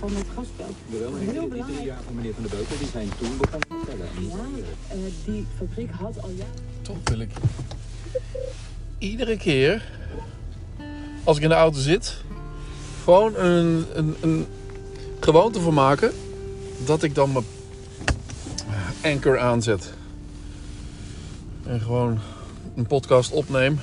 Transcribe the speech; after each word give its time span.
van 0.00 0.08
het 0.14 0.26
gasveld. 0.36 0.76
Jawel, 0.86 1.10
maar 1.10 1.20
Heel 1.20 1.30
die 1.30 1.38
drie 1.40 1.48
belangrijk. 1.48 1.84
jaar 1.84 2.02
van 2.06 2.14
meneer 2.14 2.34
Van 2.34 2.42
der 2.42 2.52
Beuken, 2.56 2.78
die 2.78 2.88
zijn 2.88 3.08
toen 3.18 3.36
begonnen 3.38 3.68
te 3.68 3.74
vertellen. 3.84 4.06
Ja, 4.28 4.64
eh, 4.88 4.98
die 5.24 5.46
fabriek 5.58 5.90
had 5.90 6.22
al 6.22 6.30
jaren. 6.30 6.54
Toch 6.82 6.96
wil 7.04 7.18
ik 7.20 7.30
iedere 8.98 9.36
keer 9.36 9.88
als 11.24 11.36
ik 11.36 11.42
in 11.42 11.48
de 11.48 11.54
auto 11.54 11.78
zit, 11.78 12.16
gewoon 13.04 13.34
een, 13.36 13.84
een, 13.94 14.16
een 14.20 14.46
gewoonte 15.20 15.60
voor 15.60 15.74
maken 15.74 16.12
dat 16.84 17.02
ik 17.02 17.14
dan 17.14 17.32
mijn 17.32 17.44
anchor 19.04 19.38
aanzet. 19.38 19.92
En 21.66 21.80
gewoon 21.80 22.18
een 22.76 22.86
podcast 22.86 23.32
opneem. 23.32 23.80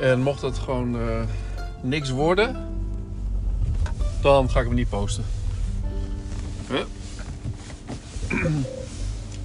En 0.00 0.20
mocht 0.20 0.42
het 0.42 0.58
gewoon 0.58 0.96
eh, 1.00 1.22
niks 1.82 2.10
worden, 2.10 2.56
dan 4.22 4.50
ga 4.50 4.60
ik 4.60 4.66
hem 4.66 4.74
niet 4.74 4.88
posten. 4.88 5.24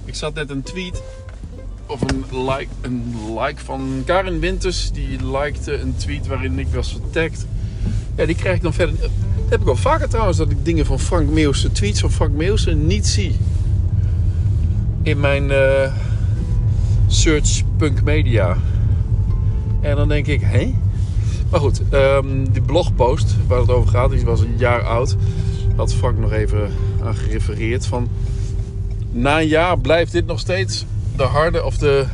Ik 0.04 0.14
zat 0.14 0.34
net 0.34 0.50
een 0.50 0.62
tweet 0.62 1.02
of 1.86 2.00
een 2.00 2.24
like, 2.44 2.68
een 2.80 3.14
like 3.38 3.64
van 3.64 4.02
Karin 4.04 4.40
Winters. 4.40 4.90
Die 4.92 5.30
likte 5.30 5.80
een 5.80 5.96
tweet 5.96 6.26
waarin 6.26 6.58
ik 6.58 6.66
was 6.68 6.92
vertagd. 6.92 7.46
Ja, 8.16 8.26
die 8.26 8.34
krijg 8.34 8.56
ik 8.56 8.62
dan 8.62 8.72
verder. 8.72 9.00
Dat 9.00 9.10
heb 9.48 9.60
ik 9.60 9.66
wel 9.66 9.76
vaker 9.76 10.08
trouwens, 10.08 10.38
dat 10.38 10.50
ik 10.50 10.64
dingen 10.64 10.86
van 10.86 11.00
Frank 11.00 11.30
Meeuwse, 11.30 11.72
tweets 11.72 12.00
van 12.00 12.10
Frank 12.10 12.32
Meeuwse 12.32 12.74
niet 12.74 13.06
zie. 13.06 13.36
In 15.02 15.20
mijn 15.20 15.50
eh, 15.50 15.92
search 17.06 17.62
media. 18.04 18.56
En 19.80 19.96
dan 19.96 20.08
denk 20.08 20.26
ik, 20.26 20.40
hé? 20.40 20.74
Maar 21.50 21.60
goed, 21.60 21.82
ehm, 21.90 22.44
die 22.50 22.62
blogpost 22.62 23.36
waar 23.46 23.60
het 23.60 23.70
over 23.70 23.90
gaat, 23.90 24.10
die 24.10 24.24
was 24.24 24.40
een 24.40 24.58
jaar 24.58 24.82
oud. 24.82 25.16
Had 25.76 25.94
Frank 25.94 26.18
nog 26.18 26.32
even 26.32 26.70
aan 27.02 27.14
gerefereerd 27.14 27.86
van... 27.86 28.08
Na 29.10 29.40
een 29.40 29.46
jaar 29.46 29.78
blijft 29.78 30.12
dit 30.12 30.26
nog 30.26 30.38
steeds 30.38 30.84
de 31.16 31.22
harde 31.22 31.64
of 31.64 31.78
de, 31.78 32.06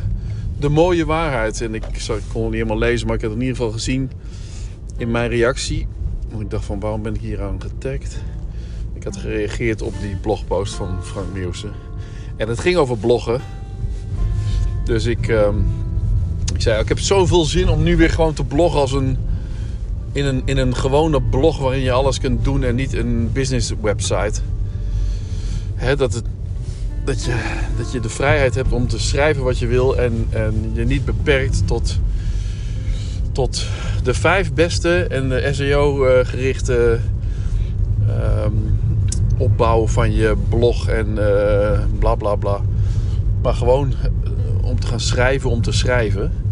de 0.59 0.69
mooie 0.69 1.05
waarheid. 1.05 1.61
En 1.61 1.75
ik, 1.75 1.85
ik 1.85 2.03
kon 2.07 2.15
het 2.15 2.33
niet 2.33 2.53
helemaal 2.53 2.77
lezen, 2.77 3.07
maar 3.07 3.15
ik 3.15 3.21
heb 3.21 3.29
het 3.29 3.39
in 3.39 3.45
ieder 3.45 3.61
geval 3.61 3.77
gezien 3.77 4.11
in 4.97 5.11
mijn 5.11 5.29
reactie. 5.29 5.87
Ik 6.39 6.49
dacht 6.49 6.65
van 6.65 6.79
waarom 6.79 7.01
ben 7.01 7.15
ik 7.15 7.21
hier 7.21 7.41
aan 7.41 7.61
getagd? 7.61 8.21
Ik 8.93 9.03
had 9.03 9.17
gereageerd 9.17 9.81
op 9.81 9.93
die 10.01 10.15
blogpost 10.15 10.73
van 10.73 10.97
Frank 11.03 11.33
Nieuwsen. 11.33 11.71
En 12.37 12.47
het 12.47 12.59
ging 12.59 12.75
over 12.75 12.97
bloggen. 12.97 13.41
Dus 14.83 15.05
ik, 15.05 15.27
ehm, 15.27 15.57
ik 16.53 16.61
zei, 16.61 16.81
ik 16.81 16.87
heb 16.87 16.99
zoveel 16.99 17.45
zin 17.45 17.69
om 17.69 17.83
nu 17.83 17.97
weer 17.97 18.09
gewoon 18.09 18.33
te 18.33 18.43
bloggen 18.43 18.79
als 18.79 18.91
een, 18.91 19.17
in, 20.15 20.25
een, 20.25 20.41
in 20.45 20.57
een 20.57 20.75
gewone 20.75 21.21
blog 21.21 21.57
waarin 21.57 21.81
je 21.81 21.91
alles 21.91 22.19
kunt 22.19 22.43
doen 22.43 22.63
en 22.63 22.75
niet 22.75 22.93
een 22.93 23.29
business 23.33 23.73
website. 23.81 24.41
Hè, 25.75 25.95
dat, 25.95 26.13
het, 26.13 26.23
dat, 27.03 27.23
je, 27.23 27.35
dat 27.77 27.91
je 27.91 27.99
de 27.99 28.09
vrijheid 28.09 28.55
hebt 28.55 28.71
om 28.71 28.87
te 28.87 28.99
schrijven 28.99 29.43
wat 29.43 29.57
je 29.57 29.67
wil 29.67 29.97
en, 29.97 30.27
en 30.29 30.71
je 30.73 30.85
niet 30.85 31.05
beperkt 31.05 31.67
tot, 31.67 31.99
tot 33.31 33.65
de 34.03 34.13
vijf 34.13 34.53
beste 34.53 35.03
en 35.03 35.29
de 35.29 35.49
SEO-gerichte 35.51 36.99
ehm, 38.07 38.53
opbouw 39.37 39.87
van 39.87 40.13
je 40.13 40.35
blog 40.49 40.87
en 40.87 41.07
eh, 41.17 41.79
bla 41.99 42.15
bla 42.15 42.35
bla. 42.35 42.61
Maar 43.41 43.53
gewoon 43.53 43.93
eh, 44.03 44.09
om 44.65 44.79
te 44.79 44.87
gaan 44.87 44.99
schrijven 44.99 45.49
om 45.49 45.61
te 45.61 45.71
schrijven. 45.71 46.44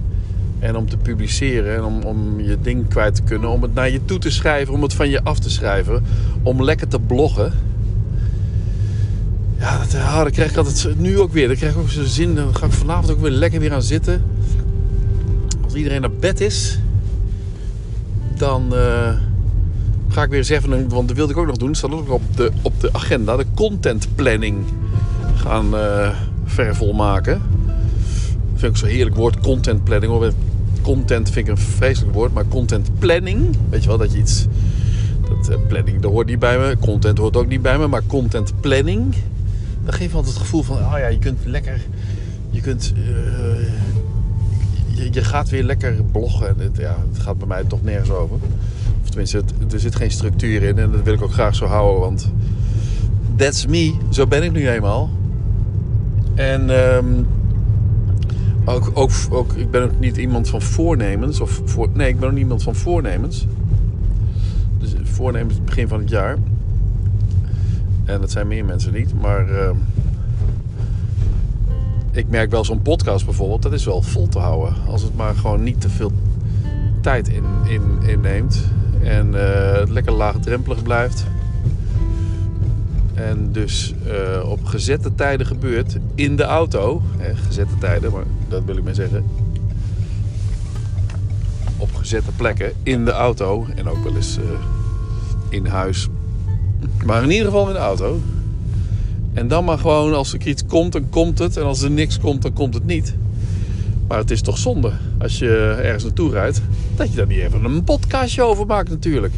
En 0.63 0.75
om 0.75 0.89
te 0.89 0.97
publiceren 0.97 1.75
en 1.75 1.83
om, 1.83 2.01
om 2.03 2.39
je 2.39 2.57
ding 2.61 2.87
kwijt 2.87 3.15
te 3.15 3.21
kunnen. 3.21 3.49
Om 3.49 3.61
het 3.61 3.73
naar 3.73 3.89
je 3.89 4.05
toe 4.05 4.17
te 4.17 4.31
schrijven, 4.31 4.73
om 4.73 4.81
het 4.81 4.93
van 4.93 5.09
je 5.09 5.23
af 5.23 5.39
te 5.39 5.49
schrijven. 5.49 6.03
Om 6.43 6.63
lekker 6.63 6.87
te 6.87 6.99
bloggen. 6.99 7.53
Ja, 9.59 9.77
dat, 9.77 9.95
ah, 9.95 10.17
dan 10.17 10.31
krijg 10.31 10.51
ik 10.51 10.57
altijd 10.57 10.99
nu 10.99 11.19
ook 11.19 11.33
weer. 11.33 11.47
Dan 11.47 11.55
krijg 11.55 11.73
ik 11.73 11.79
ook 11.79 11.89
zo'n 11.89 12.05
zin. 12.05 12.35
Dan 12.35 12.55
ga 12.55 12.65
ik 12.65 12.71
vanavond 12.71 13.11
ook 13.11 13.21
weer 13.21 13.31
lekker 13.31 13.59
weer 13.59 13.73
aan 13.73 13.81
zitten. 13.81 14.23
Als 15.63 15.73
iedereen 15.73 16.01
naar 16.01 16.11
bed 16.11 16.41
is, 16.41 16.79
dan 18.35 18.75
eh, 18.75 19.13
ga 20.09 20.23
ik 20.23 20.29
weer 20.29 20.39
eens 20.39 20.49
even. 20.49 20.89
Want 20.89 21.07
dat 21.07 21.17
wilde 21.17 21.31
ik 21.31 21.37
ook 21.37 21.47
nog 21.47 21.57
doen. 21.57 21.75
Staat 21.75 21.91
ook 21.91 22.09
op 22.09 22.21
de, 22.35 22.51
op 22.61 22.79
de 22.79 22.89
agenda. 22.91 23.37
De 23.37 23.45
content 23.53 24.07
planning 24.15 24.57
gaan 25.35 25.75
eh 25.77 26.09
vervol 26.45 26.93
maken. 26.93 27.41
Dat 28.51 28.59
vind 28.59 28.71
ik 28.71 28.77
zo'n 28.77 28.89
heerlijk 28.89 29.15
woord, 29.15 29.39
content 29.39 29.83
planning. 29.83 30.33
Content 30.83 31.29
vind 31.29 31.47
ik 31.47 31.53
een 31.53 31.61
vreselijk 31.61 32.13
woord, 32.13 32.33
maar 32.33 32.47
content 32.47 32.89
planning. 32.99 33.55
Weet 33.69 33.81
je 33.83 33.89
wel, 33.89 33.97
dat 33.97 34.11
je 34.11 34.17
iets. 34.17 34.45
Dat 35.29 35.49
eh, 35.49 35.57
planning, 35.67 36.01
dat 36.01 36.11
hoort 36.11 36.27
niet 36.27 36.39
bij 36.39 36.57
me. 36.57 36.77
Content 36.79 37.17
hoort 37.17 37.37
ook 37.37 37.47
niet 37.47 37.61
bij 37.61 37.77
me, 37.77 37.87
maar 37.87 38.03
content 38.07 38.53
planning. 38.59 39.13
Dat 39.85 39.95
geeft 39.95 40.13
altijd 40.13 40.33
het 40.33 40.43
gevoel 40.43 40.63
van, 40.63 40.77
oh 40.77 40.93
ja, 40.97 41.07
je 41.07 41.17
kunt 41.19 41.39
lekker. 41.45 41.81
Je 42.49 42.61
kunt. 42.61 42.93
eh, 42.95 43.67
je, 44.95 45.07
je 45.11 45.23
gaat 45.23 45.49
weer 45.49 45.63
lekker 45.63 45.95
bloggen. 46.11 46.47
En 46.47 46.55
het, 46.57 46.77
ja, 46.77 46.97
het 47.13 47.21
gaat 47.21 47.37
bij 47.37 47.47
mij 47.47 47.63
toch 47.63 47.83
nergens 47.83 48.09
over. 48.09 48.35
Of 49.01 49.09
tenminste, 49.09 49.43
er 49.71 49.79
zit 49.79 49.95
geen 49.95 50.11
structuur 50.11 50.63
in 50.63 50.77
en 50.77 50.91
dat 50.91 51.01
wil 51.03 51.13
ik 51.13 51.21
ook 51.21 51.33
graag 51.33 51.55
zo 51.55 51.65
houden, 51.65 52.01
want. 52.01 52.31
That's 53.35 53.65
me, 53.65 53.93
zo 54.09 54.27
ben 54.27 54.43
ik 54.43 54.51
nu 54.51 54.69
eenmaal. 54.69 55.09
En 56.35 56.69
ehm, 56.69 57.05
ook, 58.65 58.91
ook, 58.93 59.11
ook, 59.29 59.53
ik 59.53 59.71
ben 59.71 59.83
ook 59.83 59.99
niet 59.99 60.17
iemand 60.17 60.49
van 60.49 60.61
voornemens. 60.61 61.39
Of 61.39 61.61
voor, 61.65 61.89
nee, 61.93 62.09
ik 62.09 62.19
ben 62.19 62.27
ook 62.27 62.33
niet 62.33 62.43
iemand 62.43 62.63
van 62.63 62.75
voornemens. 62.75 63.45
Dus 64.79 64.93
voornemens 65.03 65.63
begin 65.63 65.87
van 65.87 65.99
het 65.99 66.09
jaar. 66.09 66.37
En 68.05 68.19
dat 68.19 68.31
zijn 68.31 68.47
meer 68.47 68.65
mensen 68.65 68.93
niet. 68.93 69.21
Maar 69.21 69.49
ehm, 69.49 69.75
ik 72.11 72.29
merk 72.29 72.51
wel 72.51 72.65
zo'n 72.65 72.81
podcast 72.81 73.25
bijvoorbeeld. 73.25 73.61
Dat 73.61 73.73
is 73.73 73.85
wel 73.85 74.01
vol 74.01 74.27
te 74.27 74.39
houden. 74.39 74.73
Als 74.87 75.01
het 75.01 75.15
maar 75.15 75.35
gewoon 75.35 75.63
niet 75.63 75.81
te 75.81 75.89
veel 75.89 76.11
tijd 77.01 77.27
in, 77.27 77.43
in, 77.67 77.81
inneemt. 78.07 78.63
En 79.03 79.35
eh, 79.35 79.79
het 79.79 79.89
lekker 79.89 80.13
laagdrempelig 80.13 80.83
blijft. 80.83 81.25
En 83.13 83.51
dus 83.51 83.93
eh, 84.07 84.49
op 84.49 84.65
gezette 84.65 85.15
tijden 85.15 85.45
gebeurt 85.45 85.97
in 86.15 86.35
de 86.35 86.43
auto. 86.43 87.01
Hè, 87.17 87.35
gezette 87.35 87.77
tijden, 87.79 88.11
maar 88.11 88.23
dat 88.47 88.63
wil 88.65 88.77
ik 88.77 88.83
maar 88.83 88.95
zeggen. 88.95 89.25
Op 91.77 91.95
gezette 91.95 92.31
plekken 92.35 92.73
in 92.83 93.05
de 93.05 93.11
auto. 93.11 93.65
En 93.75 93.87
ook 93.87 94.03
wel 94.03 94.15
eens 94.15 94.37
eh, 94.37 94.43
in 95.49 95.65
huis. 95.65 96.07
Maar 97.05 97.23
in 97.23 97.31
ieder 97.31 97.45
geval 97.45 97.67
in 97.67 97.73
de 97.73 97.79
auto. 97.79 98.21
En 99.33 99.47
dan 99.47 99.65
maar 99.65 99.77
gewoon 99.77 100.13
als 100.13 100.33
er 100.33 100.47
iets 100.47 100.65
komt, 100.65 100.91
dan 100.91 101.09
komt 101.09 101.39
het. 101.39 101.57
En 101.57 101.63
als 101.63 101.81
er 101.81 101.91
niks 101.91 102.19
komt, 102.19 102.41
dan 102.41 102.53
komt 102.53 102.73
het 102.73 102.85
niet. 102.85 103.15
Maar 104.07 104.17
het 104.17 104.31
is 104.31 104.41
toch 104.41 104.57
zonde 104.57 104.91
als 105.19 105.39
je 105.39 105.77
ergens 105.81 106.03
naartoe 106.03 106.31
rijdt. 106.31 106.61
Dat 106.95 107.09
je 107.09 107.15
daar 107.15 107.27
niet 107.27 107.37
even 107.37 107.63
een 107.63 107.83
podcastje 107.83 108.41
over 108.41 108.65
maakt 108.65 108.89
natuurlijk. 108.89 109.33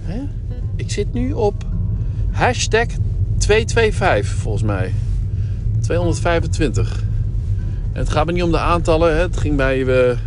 Hè? 0.00 0.20
Ik 0.76 0.90
zit 0.90 1.12
nu 1.12 1.32
op 1.32 1.64
Hashtag 2.34 2.86
225 3.38 4.26
volgens 4.26 4.62
mij. 4.62 4.92
225. 5.80 7.02
En 7.92 8.00
het 8.00 8.08
gaat 8.08 8.26
me 8.26 8.32
niet 8.32 8.42
om 8.42 8.50
de 8.50 8.58
aantallen. 8.58 9.14
Hè. 9.14 9.20
Het 9.20 9.36
ging 9.36 9.56
bij 9.56 9.86
eh, 9.86 10.18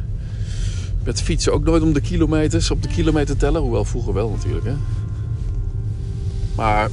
met 1.03 1.21
fietsen 1.21 1.53
ook 1.53 1.63
nooit 1.63 1.83
om 1.83 1.93
de 1.93 2.01
kilometers. 2.01 2.71
Op 2.71 2.81
de 2.81 2.87
kilometer 2.87 3.37
tellen. 3.37 3.61
Hoewel 3.61 3.85
vroeger 3.85 4.13
wel 4.13 4.29
natuurlijk. 4.29 4.65
Hè. 4.65 4.73
Maar 6.55 6.89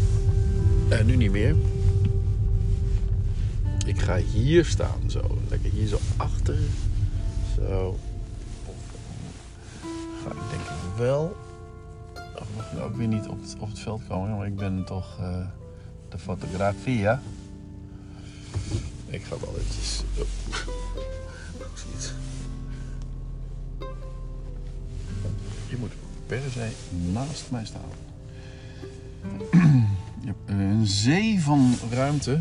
eh, 0.89 1.05
nu 1.05 1.17
niet 1.17 1.31
meer. 1.31 1.55
Ik 3.87 4.01
ga 4.01 4.17
hier 4.17 4.65
staan. 4.65 5.01
Zo. 5.07 5.39
Lekker 5.49 5.71
hier 5.71 5.87
zo 5.87 5.99
achter. 6.17 6.57
Zo. 7.57 7.99
Ga 10.25 10.31
ik 10.31 10.51
denk 10.51 10.63
ik 10.63 10.99
wel 10.99 11.37
ook 12.81 12.97
weer 12.97 13.09
niet 13.09 13.29
op 13.29 13.41
het, 13.41 13.57
het 13.61 13.79
veld 13.79 14.03
komen, 14.09 14.37
maar 14.37 14.47
ik 14.47 14.57
ben 14.57 14.85
toch 14.85 15.19
eh, 15.21 15.47
de 16.09 16.19
fotografie. 16.19 17.09
Ik 19.07 19.23
ga 19.23 19.37
wel 19.41 19.55
eventjes. 19.59 20.03
Oh. 20.19 20.27
Je 25.69 25.77
moet 25.81 25.93
per 26.27 26.43
se 26.51 26.71
naast 27.13 27.51
mij 27.51 27.65
staan. 27.65 27.81
Je 30.21 30.27
hebt 30.27 30.51
een 30.51 30.87
zee 30.87 31.41
van 31.41 31.75
ruimte. 31.91 32.41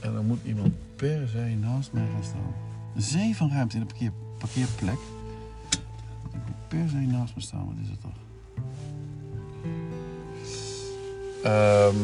En 0.00 0.12
dan 0.12 0.26
moet 0.26 0.40
iemand 0.44 0.72
per 0.96 1.28
se 1.28 1.56
naast 1.60 1.92
mij 1.92 2.06
gaan 2.12 2.24
staan. 2.24 2.54
Een 2.94 3.02
zee 3.02 3.36
van 3.36 3.50
ruimte 3.50 3.76
in 3.76 3.80
de 3.80 3.86
parkeer, 3.86 4.12
parkeerplek 4.38 4.98
per 6.72 6.88
se 6.88 6.96
naast 6.96 7.34
me 7.34 7.40
staan. 7.40 7.66
Wat 7.66 7.74
is 7.82 7.88
het 7.88 8.00
toch? 8.00 8.18
Um, 11.44 11.98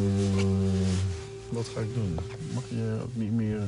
wat 1.50 1.68
ga 1.68 1.80
ik 1.80 1.94
doen? 1.94 2.14
Mag 2.54 2.68
je 2.68 3.00
ook 3.02 3.14
niet 3.14 3.32
meer. 3.32 3.62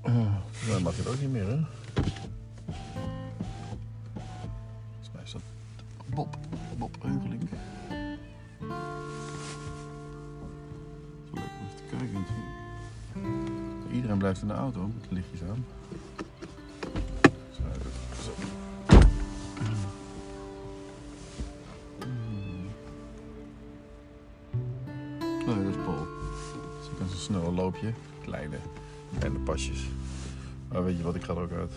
Ah, 0.00 0.82
mag 0.82 0.96
je 0.96 1.02
het 1.02 1.08
ook 1.08 1.20
niet 1.20 1.32
meer, 1.32 1.46
hè? 1.48 1.58
Volgens 4.90 5.10
mij 5.12 5.22
is 5.24 5.32
dat 5.32 5.42
Bob. 6.06 6.38
Bob 6.78 6.96
Eugeling. 7.04 7.48
Zo 11.28 11.34
lekker 11.34 11.58
om 11.60 11.66
te 11.76 11.82
kijken. 11.90 12.26
Iedereen 13.92 14.18
blijft 14.18 14.42
in 14.42 14.48
de 14.48 14.54
auto 14.54 14.90
met 15.00 15.10
lichtjes 15.10 15.42
aan. 15.42 15.64
Dus 27.26 27.36
ik 27.36 27.42
kan 27.42 27.52
zo'n 27.52 27.54
snel 27.54 27.64
loopje. 27.64 27.92
Kleine, 28.22 28.56
kleine 29.18 29.38
pasjes. 29.38 29.80
Maar 30.68 30.84
weet 30.84 30.96
je 30.96 31.02
wat, 31.02 31.14
ik 31.14 31.22
ga 31.22 31.34
er 31.34 31.40
ook 31.40 31.52
uit. 31.52 31.72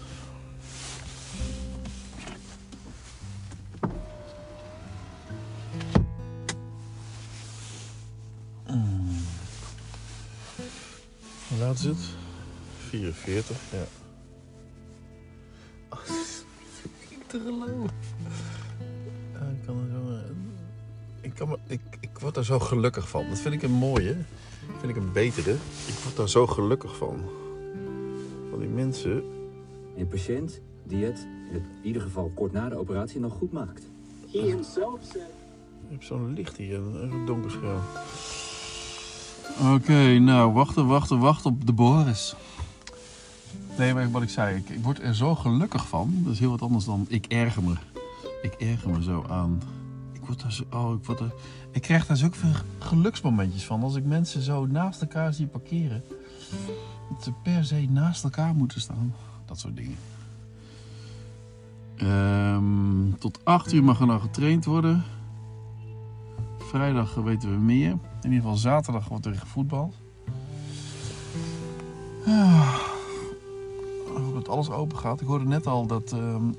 Hoe 11.48 11.58
laat 11.60 11.76
is 11.76 11.84
het? 11.84 11.98
44, 12.78 13.58
ja. 13.72 13.84
Oh, 15.90 16.00
ik 17.10 17.28
te 17.28 17.40
geloven. 17.40 17.90
Ja, 19.34 19.40
ik 19.40 19.66
kan 19.66 19.78
er 19.78 19.90
zo... 19.92 20.34
Ik, 21.22 21.34
kan 21.34 21.50
me, 21.50 21.58
ik, 21.68 21.82
ik 22.20 22.26
word 22.26 22.38
daar 22.38 22.46
zo 22.46 22.60
gelukkig 22.60 23.10
van. 23.10 23.26
Dat 23.30 23.40
vind 23.40 23.54
ik 23.54 23.64
een 23.64 23.72
mooie. 23.72 24.16
vind 24.80 24.90
ik 24.90 24.96
een 24.96 25.12
betere. 25.12 25.52
Ik 25.88 25.94
word 26.04 26.16
daar 26.16 26.30
zo 26.30 26.48
gelukkig 26.48 26.98
van. 26.98 27.20
Van 28.50 28.60
die 28.60 28.68
mensen. 28.68 29.24
Een 29.98 30.08
patiënt 30.08 30.62
die 30.84 31.06
het 31.06 31.28
in 31.52 31.64
ieder 31.84 32.02
geval 32.02 32.32
kort 32.36 32.52
na 32.52 32.70
de 32.70 32.76
operatie 32.76 33.20
nog 33.20 33.34
goed 33.34 33.52
maakt. 33.52 33.84
He 34.32 34.40
himself 34.40 35.00
said. 35.02 35.32
Je 35.88 35.92
hebt 35.92 36.06
zo'n 36.06 36.34
licht 36.34 36.58
hier, 36.58 36.78
een 36.78 37.12
een 37.12 37.26
donker 37.26 37.52
scherm. 37.52 37.82
Oké, 39.76 40.20
nou, 40.20 40.54
wachten, 40.54 40.88
wachten, 40.88 41.20
wachten 41.20 41.52
op 41.52 41.66
de 41.66 41.74
Boris. 41.74 42.36
Nee, 43.78 43.94
maar 43.94 44.12
wat 44.12 44.22
ik 44.22 44.30
zei, 44.30 44.58
ik, 44.58 44.70
ik 44.70 44.84
word 44.84 45.02
er 45.02 45.16
zo 45.16 45.36
gelukkig 45.36 45.88
van. 45.88 46.22
Dat 46.24 46.34
is 46.34 46.40
heel 46.40 46.50
wat 46.50 46.62
anders 46.62 46.86
dan 46.86 47.06
ik 47.10 47.26
erger 47.26 47.64
me. 47.64 47.74
Ik 48.42 48.54
erger 48.54 48.90
me 48.90 49.04
zo 49.04 49.26
aan. 49.30 49.62
Word 50.30 50.42
daar 50.42 50.52
zo, 50.52 50.64
oh, 50.72 50.94
ik 50.94 51.32
ik 51.72 51.82
krijg 51.82 52.06
daar 52.06 52.18
zulke 52.18 52.38
geluksmomentjes 52.80 53.66
van. 53.66 53.84
Als 53.84 53.96
ik 53.96 54.06
mensen 54.06 54.42
zo 54.42 54.66
naast 54.66 55.02
elkaar 55.02 55.34
zie 55.34 55.48
parkeren. 55.48 56.04
Dat 57.10 57.24
ze 57.24 57.32
per 57.44 57.66
se 57.66 57.88
naast 57.90 58.24
elkaar 58.24 58.56
moeten 58.56 58.82
staan. 58.82 59.16
Dat 59.46 59.60
soort 59.60 59.76
dingen. 59.76 59.98
Ehm, 61.96 63.18
tot 63.20 63.46
8 63.46 63.74
uur 63.74 63.84
mag 63.84 64.00
er 64.00 64.06
nou 64.06 64.20
getraind 64.20 64.66
worden. 64.66 65.04
Vrijdag 66.58 67.14
weten 67.14 67.52
we 67.52 67.58
meer. 67.58 67.92
In 67.92 68.00
ieder 68.24 68.40
geval 68.40 68.58
zaterdag 68.58 69.08
wordt 69.08 69.26
er 69.26 69.36
gevoetbald. 69.36 69.96
Ah, 72.26 72.80
ik 74.06 74.18
hoop 74.18 74.34
dat 74.34 74.50
alles 74.50 74.70
open 74.70 74.98
gaat. 74.98 75.22
Ik 75.22 75.28
hoorde 75.28 75.46
net 75.46 75.68
al 75.68 75.86
dat 75.86 76.12
ehm, 76.12 76.52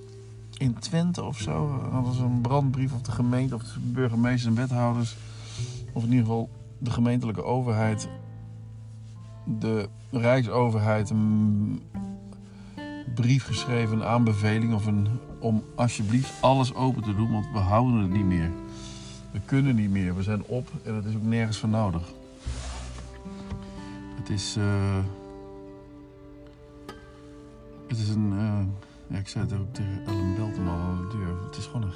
in 0.61 0.79
Twente 0.79 1.23
of 1.23 1.39
zo 1.39 1.81
hadden 1.91 2.15
ze 2.15 2.23
een 2.23 2.41
brandbrief 2.41 2.93
of 2.93 3.03
de 3.03 3.13
gemeente 3.13 3.55
of 3.55 3.63
de 3.63 3.81
burgemeesters 3.81 4.45
en 4.45 4.55
wethouders. 4.55 5.17
Of 5.93 6.03
in 6.03 6.09
ieder 6.09 6.25
geval 6.25 6.49
de 6.79 6.91
gemeentelijke 6.91 7.45
overheid. 7.45 8.09
De 9.45 9.89
Rijksoverheid 10.11 11.11
een 11.11 11.83
brief 13.15 13.45
geschreven, 13.45 13.97
een 13.97 14.05
aanbeveling 14.05 14.75
of 14.75 14.87
een, 14.87 15.09
om 15.39 15.65
alsjeblieft 15.75 16.43
alles 16.43 16.75
open 16.75 17.03
te 17.03 17.15
doen, 17.15 17.33
want 17.33 17.47
we 17.53 17.59
houden 17.59 18.01
het 18.01 18.11
niet 18.11 18.25
meer. 18.25 18.51
We 19.31 19.41
kunnen 19.45 19.75
niet 19.75 19.91
meer, 19.91 20.17
we 20.17 20.23
zijn 20.23 20.43
op 20.47 20.69
en 20.85 20.95
het 20.95 21.05
is 21.05 21.15
ook 21.15 21.23
nergens 21.23 21.59
voor 21.59 21.69
nodig. 21.69 22.03
Het 24.15 24.31
is. 24.31 24.57
eh, 24.57 24.99
het 27.89 27.99
is 27.99 28.09
een. 28.09 28.33
eh, 28.39 28.89
ja, 29.11 29.19
ik 29.19 29.29
zei 29.29 29.45
het 29.45 29.55
ook 29.55 29.75
tegen 29.75 30.07
Ellen 30.07 30.35
Belton 30.35 30.69
al 30.69 30.79
aan 30.79 31.09
de 31.09 31.17
deur. 31.17 31.45
Het 31.45 31.57
is 31.57 31.67
gewoon 31.67 31.83
een. 31.83 31.93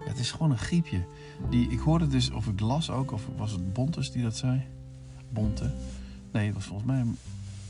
Ja, 0.00 0.06
het 0.06 0.18
is 0.18 0.30
gewoon 0.30 0.50
een 0.50 0.58
griepje. 0.58 1.04
Die, 1.48 1.68
ik 1.68 1.78
hoorde 1.78 2.06
dus, 2.06 2.30
of 2.30 2.46
ik 2.46 2.60
las 2.60 2.90
ook, 2.90 3.12
of 3.12 3.28
was 3.36 3.52
het 3.52 3.72
Bontes 3.72 4.10
die 4.12 4.22
dat 4.22 4.36
zei? 4.36 4.62
Bonte? 5.32 5.70
Nee, 6.32 6.46
het 6.46 6.54
was 6.54 6.64
volgens 6.64 6.88
mij 6.88 7.04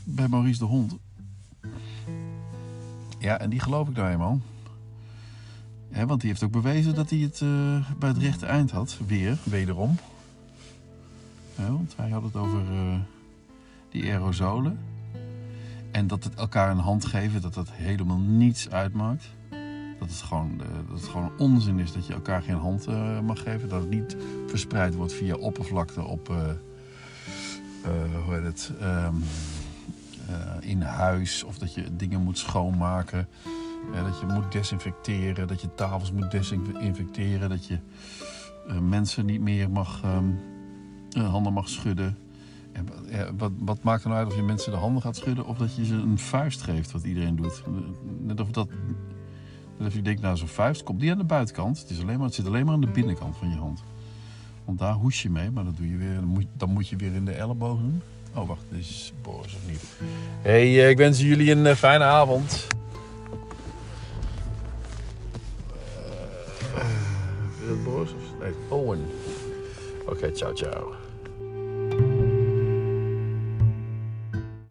bij 0.05 0.29
Maurice 0.29 0.59
de 0.59 0.65
Hond. 0.65 0.97
Ja, 3.19 3.38
en 3.38 3.50
die 3.50 3.61
geloof 3.61 3.88
ik 3.88 3.97
nou 3.97 4.11
eenmaal. 4.11 4.41
Hè, 5.88 6.06
want 6.06 6.21
die 6.21 6.31
heeft 6.31 6.43
ook 6.43 6.50
bewezen 6.50 6.94
dat 6.94 7.11
hij 7.11 7.19
het 7.19 7.41
eh, 7.41 7.91
bij 7.99 8.09
het 8.09 8.19
rechte 8.19 8.47
eind 8.47 8.71
had. 8.71 8.99
Weer, 9.06 9.38
wederom. 9.44 9.97
Ja, 11.56 11.73
want 11.73 11.97
hij 11.97 12.11
had 12.11 12.23
het 12.23 12.37
over 12.37 12.61
eh, 12.73 12.94
die 13.88 14.05
aerosolen. 14.05 14.79
En 15.90 16.06
dat 16.06 16.25
het 16.25 16.34
elkaar 16.34 16.70
een 16.70 16.78
hand 16.78 17.04
geven, 17.04 17.40
dat 17.40 17.54
dat 17.54 17.70
helemaal 17.72 18.19
niets 18.19 18.70
uitmaakt. 18.70 19.25
Dat 19.98 20.08
het 20.08 20.20
gewoon, 20.20 20.60
eh, 20.60 20.66
dat 20.88 21.00
het 21.00 21.08
gewoon 21.08 21.32
onzin 21.38 21.78
is 21.78 21.92
dat 21.92 22.06
je 22.06 22.12
elkaar 22.12 22.42
geen 22.42 22.56
hand 22.56 22.87
eh, 22.87 23.20
mag 23.20 23.42
geven. 23.42 23.69
Dat 23.69 23.81
het 23.81 23.90
niet 23.90 24.16
verspreid 24.46 24.94
wordt 24.94 25.12
via 25.12 25.34
oppervlakte 25.34 26.02
op, 26.02 26.31
eh, 27.84 28.25
hoe 28.25 28.34
heet 28.34 28.44
het, 28.44 28.72
ehm, 28.81 29.14
eh, 30.28 30.69
in 30.70 30.82
huis. 30.82 31.44
Of 31.44 31.58
dat 31.58 31.75
je 31.75 31.96
dingen 31.96 32.22
moet 32.22 32.38
schoonmaken. 32.38 33.28
Dat 34.04 34.20
je 34.20 34.26
moet 34.26 34.52
desinfecteren, 34.52 35.48
dat 35.48 35.60
je 35.60 35.75
tafels 35.75 36.12
moet 36.12 36.31
desinfecteren, 36.31 37.48
dat 37.48 37.66
je 37.66 37.78
mensen 38.81 39.26
niet 39.26 39.40
meer 39.40 39.70
mag, 39.70 40.00
ehm, 40.02 40.31
eh, 41.10 41.31
handen 41.31 41.52
mag 41.52 41.69
schudden. 41.69 42.16
Ja, 43.11 43.35
wat, 43.37 43.50
wat 43.59 43.82
maakt 43.82 44.03
er 44.03 44.09
nou 44.09 44.21
uit 44.21 44.31
of 44.31 44.37
je 44.37 44.43
mensen 44.43 44.73
de 44.73 44.79
handen 44.79 45.03
gaat 45.03 45.17
schudden 45.17 45.47
of 45.47 45.59
dat 45.59 45.75
je 45.75 45.85
ze 45.85 45.94
een 45.94 46.19
vuist 46.19 46.62
geeft, 46.62 46.93
wat 46.93 47.03
iedereen 47.03 47.37
doet? 47.37 47.62
Net 48.19 48.41
of 48.41 48.50
dat. 48.50 48.69
Net 49.77 49.93
je 49.93 50.03
denkt, 50.03 50.21
nou, 50.21 50.37
zo'n 50.37 50.49
vuist 50.49 50.82
komt 50.82 51.00
niet 51.00 51.11
aan 51.11 51.19
de 51.19 51.25
buitenkant. 51.25 51.81
Het, 51.81 51.91
is 51.91 52.00
alleen 52.00 52.17
maar, 52.17 52.27
het 52.27 52.35
zit 52.35 52.47
alleen 52.47 52.65
maar 52.65 52.75
aan 52.75 52.81
de 52.81 52.87
binnenkant 52.87 53.37
van 53.37 53.50
je 53.50 53.56
hand. 53.56 53.82
Want 54.65 54.79
daar 54.79 54.94
hoes 54.94 55.23
je 55.23 55.31
mee, 55.31 55.50
maar 55.50 55.65
dat 55.65 55.77
doe 55.77 55.91
je 55.91 55.97
weer, 55.97 56.21
dan, 56.56 56.71
moet, 56.71 56.88
je 56.88 56.97
weer 56.97 57.15
in 57.15 57.25
de 57.25 57.32
elleboog 57.32 57.79
doen. 57.79 58.03
Oh, 58.35 58.49
wacht, 58.49 58.65
dit 58.71 58.81
is 58.81 59.12
Boris 59.23 59.55
of 59.55 59.67
niet? 59.67 59.82
hey, 60.43 60.62
eh, 60.62 60.89
ik 60.89 60.96
wens 60.96 61.20
jullie 61.20 61.51
een 61.51 61.67
eh, 61.67 61.75
fijne 61.75 62.05
avond. 62.05 62.67
Is 67.63 67.69
het 67.69 67.84
Boris 67.84 68.10
of... 68.13 68.19
Owen. 68.69 69.06
Oké, 70.06 70.32
ciao, 70.32 70.55
ciao. 70.55 70.99